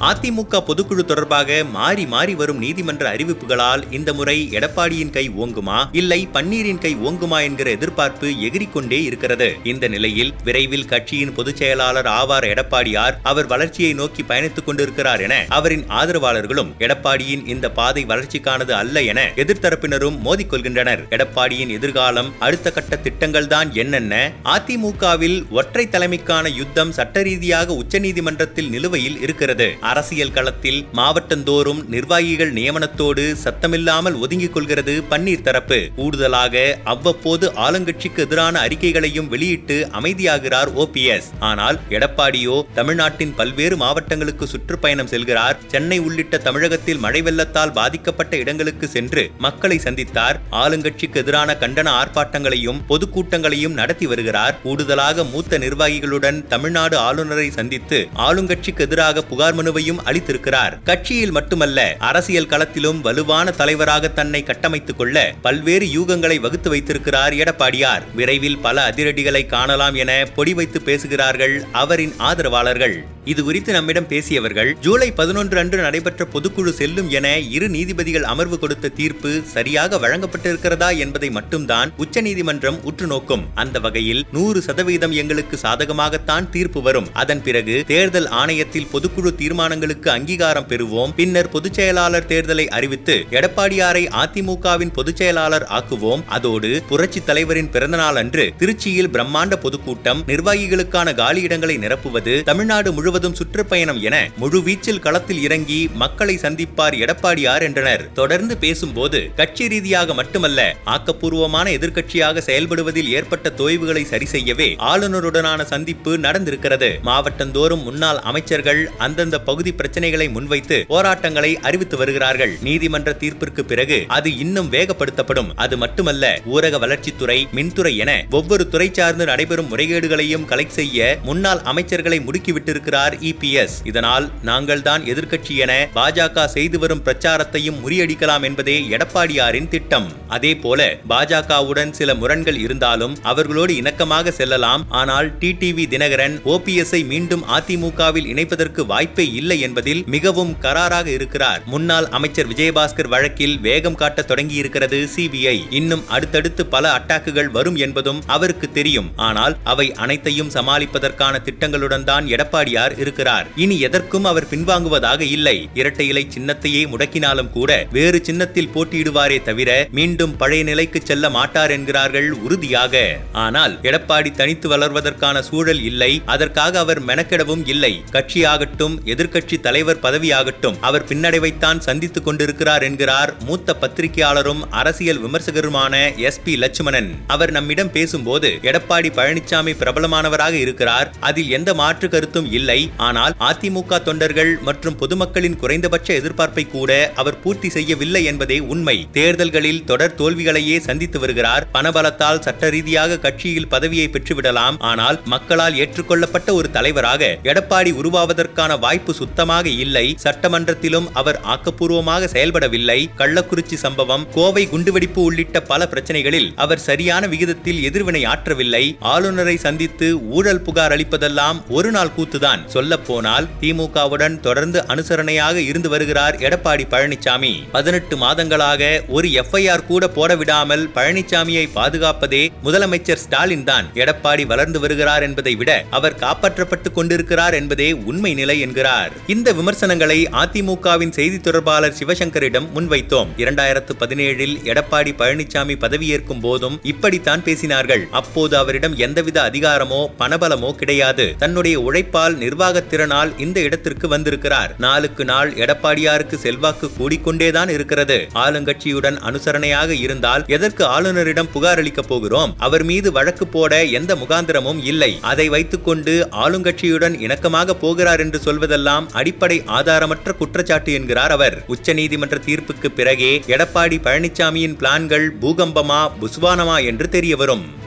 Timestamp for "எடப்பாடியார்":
12.46-13.14, 67.32-68.02, 107.02-107.62, 162.26-162.95